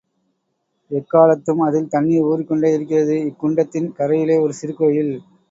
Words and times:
எக்காலத்தும் 0.91 1.59
அதில் 1.59 1.87
தண்ணீர் 1.87 2.21
ஊறிக் 2.21 2.47
கொண்டே 2.47 2.73
இருக்கிறது 2.73 3.17
இக்குண்டத்தின் 3.29 3.93
கரையிலே 3.99 4.41
ஒரு 4.41 4.53
சிறு 4.53 4.75
கோயில். 4.75 5.13